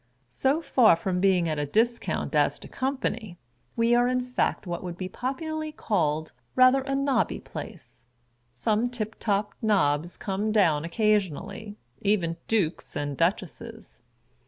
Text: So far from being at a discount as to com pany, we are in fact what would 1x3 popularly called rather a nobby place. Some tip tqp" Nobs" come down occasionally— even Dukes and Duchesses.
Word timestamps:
So 0.31 0.63
far 0.63 0.95
from 0.95 1.19
being 1.21 1.47
at 1.47 1.59
a 1.59 1.65
discount 1.67 2.33
as 2.33 2.57
to 2.57 2.67
com 2.67 2.97
pany, 2.97 3.37
we 3.75 3.93
are 3.93 4.07
in 4.07 4.19
fact 4.19 4.65
what 4.65 4.83
would 4.83 4.97
1x3 4.97 5.11
popularly 5.13 5.71
called 5.71 6.31
rather 6.55 6.81
a 6.81 6.95
nobby 6.95 7.39
place. 7.39 8.07
Some 8.51 8.89
tip 8.89 9.19
tqp" 9.19 9.49
Nobs" 9.75 10.17
come 10.17 10.51
down 10.51 10.83
occasionally— 10.85 11.77
even 12.01 12.37
Dukes 12.47 12.95
and 12.95 13.15
Duchesses. 13.15 14.01